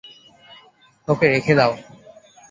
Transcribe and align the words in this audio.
ওকে 1.07 1.25
রেখে 1.27 1.53
দাও। 1.59 1.71